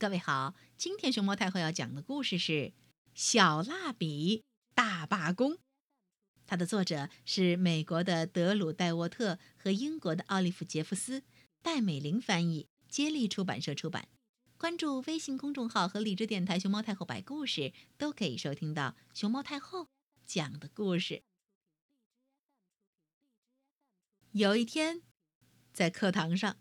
[0.00, 2.52] 各位好，今天熊猫太后要讲的故事是
[3.12, 4.42] 《小蜡笔
[4.74, 5.52] 大罢工》，
[6.46, 11.22] 它的作者是美国的德鲁·戴沃特和英国的奥利弗·杰夫斯，
[11.60, 14.08] 戴美玲翻译，接力出版社出版。
[14.56, 19.88] 关注微信公众号和荔枝电台“熊猫太后摆故事”，都可以收听到熊猫太后
[20.24, 21.22] 讲的故事。
[24.32, 25.02] 有一天，
[25.74, 26.56] 在课堂上，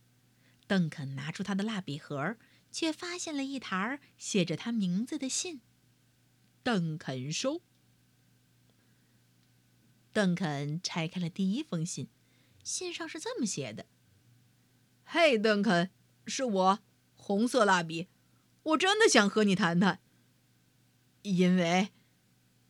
[0.68, 2.36] 邓肯拿出他的蜡笔盒。
[2.72, 5.62] 却发现了一沓写着他名字的信。
[6.64, 7.62] 邓肯收。
[10.12, 12.10] 邓肯拆开了第一封信，
[12.64, 13.86] 信上是这么写的
[15.06, 15.90] ：“嘿，邓肯，
[16.26, 16.80] 是我，
[17.16, 18.08] 红色蜡笔。
[18.64, 20.00] 我真的想和你谈谈，
[21.22, 21.90] 因为，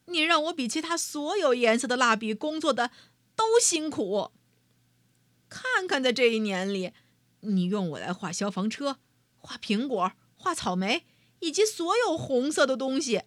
[0.05, 2.91] 你让我比其他所有颜色的蜡笔工作的
[3.35, 4.31] 都辛苦。
[5.49, 6.93] 看看，在这一年里，
[7.41, 8.99] 你用我来画消防车。”
[9.39, 11.05] 画苹果，画草莓，
[11.39, 13.23] 以及所有红色的东西。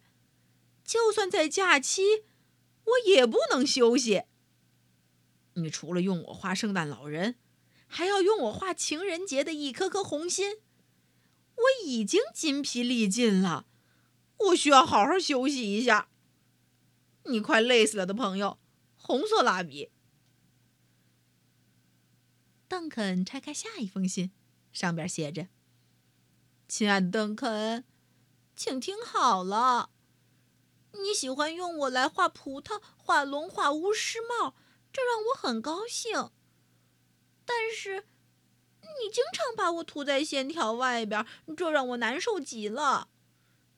[0.85, 2.25] 就算在假期，
[2.85, 4.25] 我也不能休息。
[5.55, 7.37] 你除了用我画圣诞老人，
[7.87, 10.57] 还要用我画情人节的一颗颗红心。
[11.55, 13.67] 我已经筋疲力尽了，
[14.39, 16.09] 我需要好好休息一下。
[17.25, 18.59] 你快累死了的朋友，
[18.97, 19.91] 红色蜡笔。
[22.67, 24.33] 邓肯拆开下一封信，
[24.73, 25.47] 上边写着。
[26.75, 27.85] 亲爱的邓肯，
[28.57, 29.91] 请听好了。
[30.93, 34.55] 你喜欢用我来画葡萄、画龙、画巫师帽，
[34.91, 36.31] 这让我很高兴。
[37.45, 38.07] 但是，
[38.81, 43.09] 你经常把我涂在线条外边，这让我难受极了。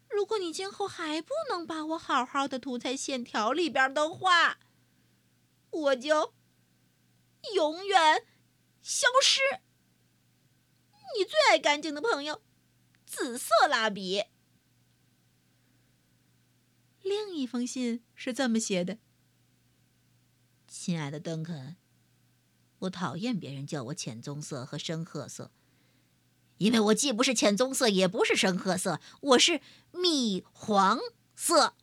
[0.09, 4.61] 如果你今后还不能把我好好的涂在线条里边的话，
[5.71, 6.33] 我就
[7.57, 8.25] 永远
[8.81, 9.41] 消失。
[11.19, 12.41] 你最爱干净的朋友。
[13.17, 14.25] 紫色蜡笔。
[17.01, 18.99] 另一封信是这么写的
[20.67, 21.77] ：“亲爱的邓肯，
[22.81, 25.53] 我讨厌别人叫我浅棕色和深褐色，
[26.59, 29.61] 因为我既不是浅棕色，也不是深褐色，我是
[29.93, 30.99] 米黄
[31.37, 31.77] 色。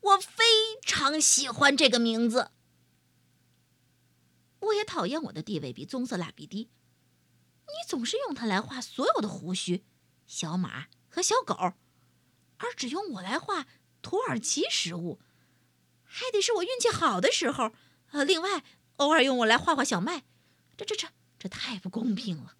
[0.00, 0.44] 我非
[0.82, 2.50] 常喜欢这个名字。
[4.60, 6.68] 我也讨厌我的地位比棕色蜡笔低，
[7.66, 9.82] 你总是用它来画所有的胡须。”
[10.26, 11.54] 小马和小狗，
[12.58, 13.66] 而只用我来画
[14.02, 15.20] 土耳其食物，
[16.02, 17.72] 还得是我运气好的时候。
[18.10, 18.64] 呃，另外
[18.96, 20.24] 偶尔用我来画画小麦，
[20.76, 21.08] 这这这
[21.38, 22.56] 这太不公平了。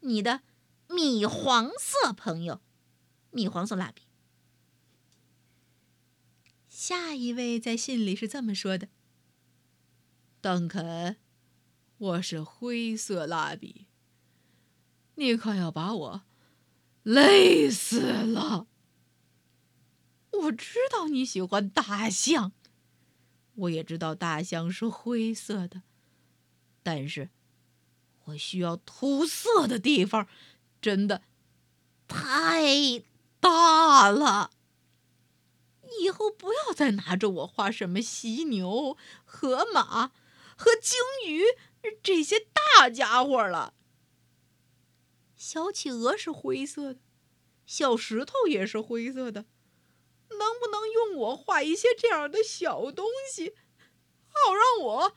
[0.00, 0.42] 你的
[0.88, 2.60] 米黄色朋友，
[3.30, 4.02] 米黄色蜡笔。
[6.68, 8.88] 下一位在信里是这么说的：
[10.40, 11.16] 邓肯，
[11.98, 13.86] 我是灰色蜡笔，
[15.16, 16.22] 你可要把我。
[17.02, 18.66] 累死了！
[20.30, 22.52] 我知道你喜欢大象，
[23.54, 25.82] 我也知道大象是灰色的，
[26.82, 27.30] 但是，
[28.24, 30.26] 我需要涂色的地方
[30.80, 31.22] 真的
[32.08, 33.02] 太
[33.40, 34.50] 大了。
[36.00, 40.08] 以后不要再拿着我画什么犀牛、河马
[40.56, 41.42] 和鲸鱼
[42.02, 42.36] 这些
[42.76, 43.74] 大家伙了。
[45.44, 47.00] 小企鹅是灰色的，
[47.66, 49.44] 小石头也是灰色的，
[50.28, 53.56] 能不能用我画一些这样的小东西，
[54.28, 55.16] 好让我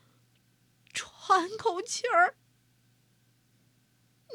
[0.92, 2.36] 喘口气儿？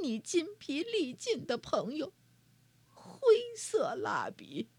[0.02, 2.14] 你筋疲力尽的朋友，
[2.88, 4.70] 灰色蜡笔，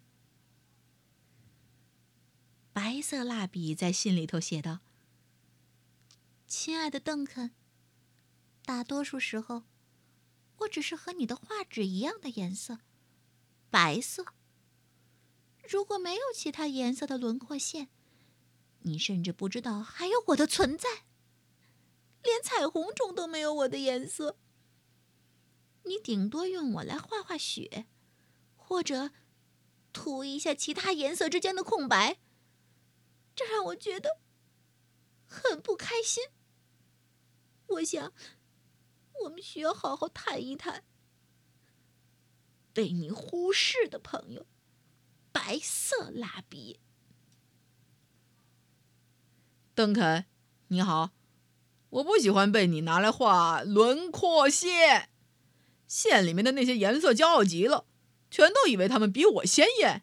[2.72, 4.78] 白色蜡笔在信里头写道
[6.48, 7.50] ：“亲爱的邓肯，
[8.64, 9.64] 大多数时候。”
[10.62, 12.78] 我只是和你的画纸一样的颜色，
[13.70, 14.26] 白色。
[15.68, 17.88] 如果没有其他颜色的轮廓线，
[18.80, 21.04] 你甚至不知道还有我的存在。
[22.22, 24.36] 连彩虹中都没有我的颜色。
[25.84, 27.86] 你顶多用我来画画雪，
[28.54, 29.10] 或者
[29.92, 32.18] 涂一下其他颜色之间的空白。
[33.34, 34.20] 这让我觉得
[35.26, 36.22] 很不开心。
[37.66, 38.12] 我想。
[39.24, 40.84] 我们需要好好谈一谈。
[42.72, 44.46] 被你忽视的朋友，
[45.30, 46.80] 白色蜡笔。
[49.74, 50.24] 邓肯，
[50.68, 51.10] 你好，
[51.90, 55.10] 我不喜欢被你拿来画轮廓线。
[55.86, 57.86] 线里面的那些颜色骄傲极了，
[58.30, 60.02] 全都以为他们比我鲜艳。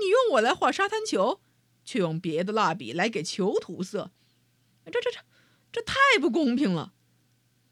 [0.00, 1.42] 你用我来画沙滩球，
[1.84, 4.10] 却用别的蜡笔来给球涂色，
[4.86, 5.20] 这这这，
[5.70, 6.94] 这太不公平了。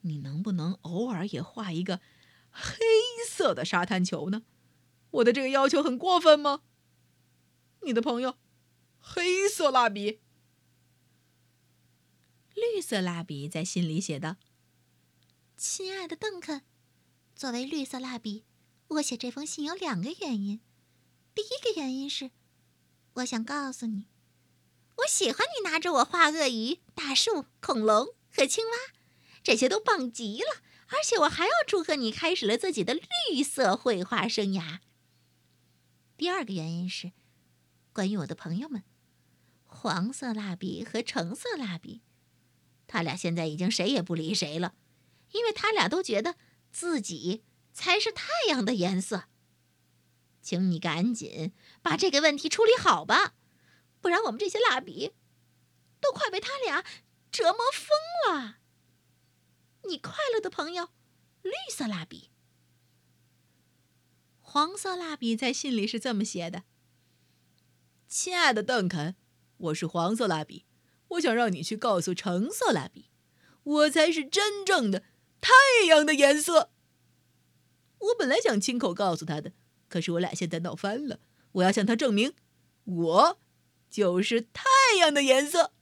[0.05, 2.01] 你能不能偶尔也画一个
[2.51, 2.79] 黑
[3.29, 4.43] 色的沙滩球呢？
[5.11, 6.63] 我的这个要求很过分吗？
[7.83, 8.37] 你的朋友，
[8.99, 10.21] 黑色蜡笔。
[12.55, 14.37] 绿色蜡笔在信里写道
[15.57, 16.63] ：“亲爱的邓肯，
[17.35, 18.45] 作为绿色蜡笔，
[18.89, 20.61] 我写这封信有两个原因。
[21.35, 22.31] 第一个原因是，
[23.15, 24.07] 我想告诉你，
[24.99, 28.73] 我喜欢你拿着我画鳄鱼、大树、恐龙和青蛙，
[29.45, 30.63] 这些都棒极了。
[30.89, 34.81] 而且我还要祝贺你开始了自己的绿色绘画生涯。
[36.17, 37.13] 第二个原因是，
[37.93, 38.85] 关于我的朋友们，
[39.65, 42.03] 黄色蜡笔和橙色蜡笔。”
[42.87, 44.75] 他俩现在已经谁也不理谁了，
[45.33, 46.37] 因为他俩都觉得
[46.71, 47.43] 自己
[47.73, 49.25] 才是太阳的颜色。
[50.43, 53.35] 请你赶紧把这个问题处理好吧，
[54.03, 55.13] 不然我们这些蜡笔
[55.99, 56.85] 都快被他俩
[57.33, 58.59] 折磨疯了。
[59.89, 60.91] 你快乐的朋友，
[61.43, 62.31] 绿色蜡笔。
[64.41, 66.63] 黄色蜡笔在信里是这么写的
[68.07, 69.17] ：“亲爱的邓肯，
[69.57, 70.65] 我是黄色蜡笔。”
[71.09, 73.11] 我想让你去告诉橙色蜡笔，
[73.63, 75.05] 我才是真正的
[75.41, 75.53] 太
[75.89, 76.73] 阳的颜色。
[77.99, 79.53] 我本来想亲口告诉他的，
[79.89, 81.21] 可是我俩现在闹翻了。
[81.53, 82.35] 我要向他证明，
[82.85, 83.39] 我
[83.89, 84.65] 就是太
[84.99, 85.73] 阳的颜色。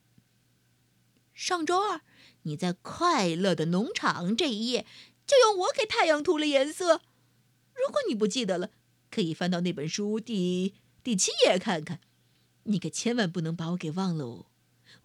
[1.32, 2.02] 上周二，
[2.42, 4.86] 你在快乐的农场这一页
[5.26, 7.02] 就用我给太阳涂了颜色。
[7.74, 8.70] 如果你不记得了，
[9.10, 12.00] 可以翻到那本书第第七页看看。
[12.64, 14.46] 你可千万不能把我给忘了哦。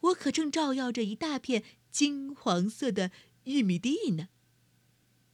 [0.02, 3.12] 我可正照耀着一大片金黄色的
[3.44, 4.30] 玉米地呢。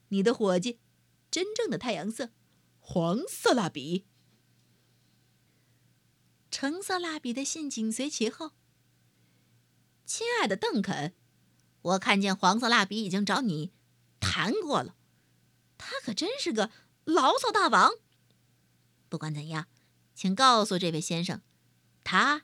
[0.10, 0.80] 你的伙计，
[1.32, 2.30] 真正的太阳色，
[2.80, 4.06] 黄色蜡笔。
[6.52, 8.52] 橙色蜡笔的信紧随其后。
[10.06, 11.14] 亲爱的邓肯，
[11.84, 13.72] 我看见黄色蜡笔已经找你
[14.20, 14.96] 谈过了，
[15.78, 16.72] 他可真是个
[17.06, 17.92] 牢骚大王。
[19.10, 19.68] 不管怎样，
[20.16, 21.42] 请告诉这位先生，
[22.04, 22.44] 他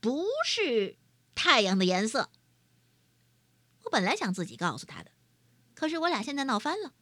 [0.00, 0.98] 不是。
[1.36, 2.30] 太阳的颜色。
[3.82, 5.10] 我本来想自己告诉他的，
[5.74, 6.92] 可是我俩现在闹翻了。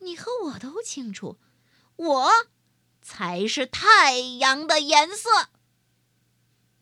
[0.00, 1.38] 你和我都清楚，
[1.94, 2.30] 我
[3.00, 5.50] 才是太阳的颜色。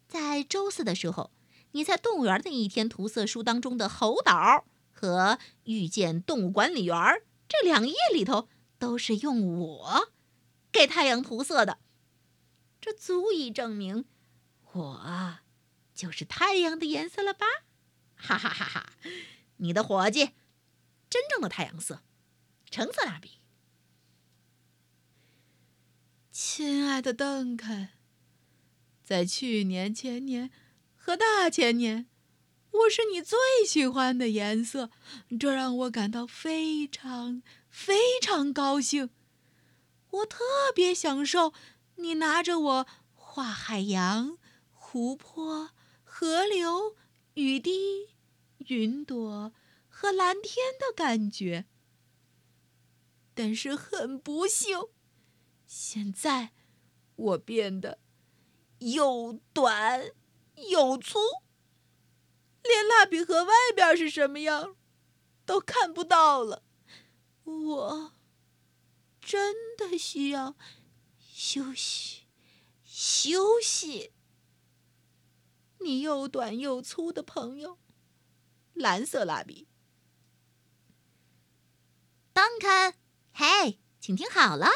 [0.08, 1.30] 在周四的时候，
[1.72, 6.96] 你在动物园那一天涂色书当中的猴岛和遇见动物管理员
[7.48, 8.48] 这两页里头，
[8.78, 10.12] 都是用我
[10.72, 11.78] 给太阳涂色的。
[12.80, 14.04] 这足以证明
[14.72, 15.38] 我。
[15.94, 17.44] 就是太阳的颜色了吧？
[18.14, 18.92] 哈哈哈哈！
[19.56, 20.26] 你的伙计，
[21.10, 22.02] 真正的太阳色，
[22.70, 23.40] 橙色蜡笔。
[26.30, 27.88] 亲爱的邓肯，
[29.02, 30.52] 在去年、前年
[31.08, 32.06] 和大前年，
[32.70, 34.90] 我是你最喜欢的颜色，
[35.40, 39.08] 这让我感到非常非常高兴。
[40.10, 40.44] 我特
[40.74, 41.54] 别享受
[41.96, 44.36] 你拿着我画海洋、
[44.70, 45.70] 湖泊。
[46.04, 46.94] 河流、
[47.32, 48.10] 雨滴、
[48.66, 49.54] 云朵
[49.88, 51.64] 和蓝天的感觉，
[53.32, 54.78] 但是很不幸，
[55.66, 56.50] 现在
[57.16, 57.98] 我变得
[58.80, 60.10] 又短
[60.68, 61.18] 又粗，
[62.62, 64.76] 连蜡笔盒外边是什么样
[65.44, 66.64] 都看不到了。
[67.44, 68.12] 我
[69.20, 70.56] 真的需要
[71.18, 72.26] 休息，
[72.84, 74.12] 休息。
[75.80, 77.78] 你又短又粗的朋友，
[78.74, 79.68] 蓝色蜡笔。
[82.32, 82.94] 邓肯，
[83.32, 84.68] 嘿，请听好了，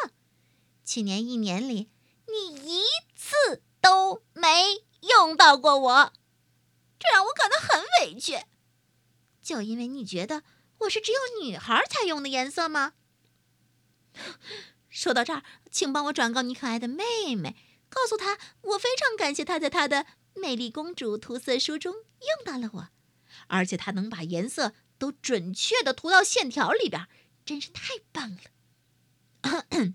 [0.84, 1.90] 去年一年里，
[2.26, 3.62] 你一次
[5.36, 6.12] 到过我，
[6.98, 8.44] 这让我感到很委屈。
[9.40, 10.42] 就因为你觉得
[10.78, 12.94] 我是只有女孩才用的颜色吗？
[14.88, 17.56] 说到这儿，请帮我转告你可爱的妹妹，
[17.88, 20.06] 告诉她我非常感谢她在她的。
[20.34, 22.88] 美丽公主涂色书中用到了我，
[23.48, 27.06] 而且她能把颜色都准确的涂到线条里边，
[27.44, 29.92] 真是太棒了。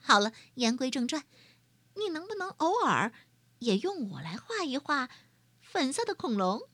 [0.00, 1.24] 好了，言归正传，
[1.96, 3.12] 你能不能偶尔
[3.60, 5.08] 也用我来画一画
[5.60, 6.68] 粉色的恐龙、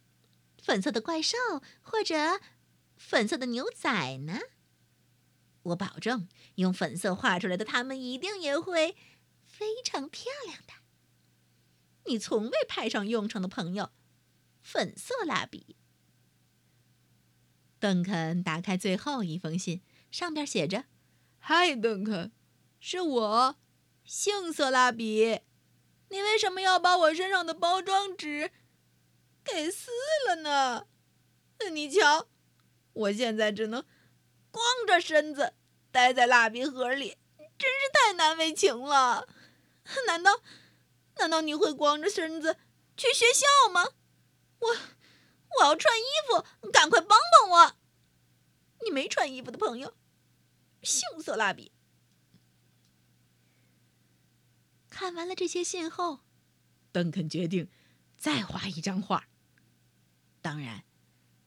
[0.60, 1.36] 粉色的怪兽
[1.80, 2.40] 或者
[2.96, 4.38] 粉色的牛仔呢？
[5.62, 8.96] 我保证，用粉色画出来的它们一定也会
[9.44, 10.72] 非常漂亮的。
[12.06, 13.90] 你从未派上用场的朋友，
[14.60, 15.76] 粉色蜡笔。
[17.78, 20.86] 邓肯打开最后一封信，上边写着
[21.38, 22.32] ：“嗨，邓肯，
[22.80, 23.56] 是我，
[24.04, 25.40] 杏色蜡笔。
[26.12, 28.52] 你为什么要把我身上的包装纸
[29.42, 29.90] 给撕
[30.28, 30.86] 了呢？
[31.70, 32.28] 你瞧，
[32.92, 33.82] 我现在只能
[34.50, 35.54] 光着身子
[35.90, 39.26] 待在蜡笔盒里，真是太难为情了。
[40.06, 40.42] 难道，
[41.16, 42.58] 难道你会光着身子
[42.94, 43.88] 去学校吗？
[44.58, 47.76] 我，我要穿衣服，赶快帮帮我！
[48.84, 49.94] 你没穿衣服的朋友，
[50.82, 51.72] 杏色蜡笔。
[55.12, 56.20] 看完了这些信后，
[56.90, 57.68] 邓肯决定
[58.16, 59.28] 再画一张画。
[60.40, 60.84] 当然，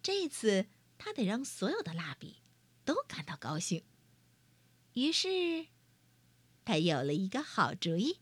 [0.04, 0.68] 这次
[1.00, 2.44] 他得让所有的蜡笔
[2.84, 3.84] 都感到高兴。
[4.94, 5.66] 于是，
[6.64, 8.20] 他有了一个好主意。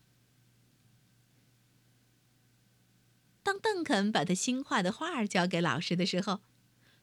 [3.42, 6.40] 当邓肯把他新画的画交给老师的时候，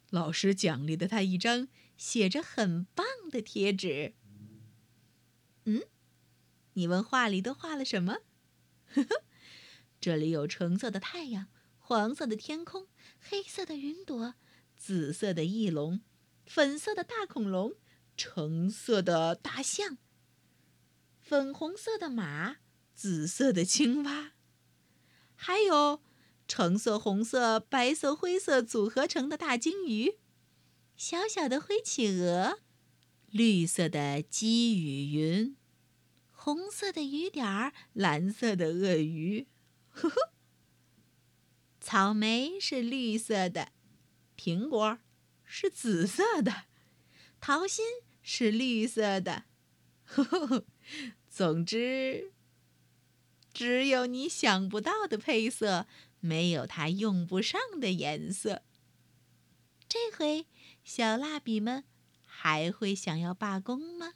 [0.09, 4.15] 老师奖励了他一张写着“很棒”的贴纸。
[5.65, 5.83] 嗯，
[6.73, 8.17] 你问画里都画了什么？
[8.95, 9.23] 呵呵，
[9.99, 11.47] 这里有橙色的太阳、
[11.79, 12.87] 黄色的天空、
[13.19, 14.35] 黑色的云朵、
[14.75, 16.01] 紫色的翼龙、
[16.45, 17.73] 粉色的大恐龙、
[18.15, 19.97] 橙色的大象、
[21.19, 22.57] 粉红色的马、
[22.93, 24.33] 紫色的青蛙，
[25.35, 26.01] 还有。
[26.47, 30.17] 橙色、红色、白色、灰色组合成的大鲸鱼，
[30.97, 32.59] 小小的灰企鹅，
[33.29, 35.55] 绿色的积雨云，
[36.43, 39.45] 红色的雨点儿，蓝色的鳄鱼，
[39.91, 40.33] 呵呵。
[41.79, 43.71] 草莓是绿色的，
[44.35, 44.97] 苹果
[45.43, 46.63] 是紫色的，
[47.39, 47.85] 桃心
[48.23, 49.43] 是绿色的，
[50.03, 50.65] 呵呵。
[51.29, 52.33] 总之，
[53.53, 55.85] 只有你想不到的配色。
[56.23, 58.63] 没有他用不上的颜色。
[59.87, 60.47] 这回
[60.83, 61.83] 小蜡笔们
[62.25, 64.13] 还会想要罢工吗？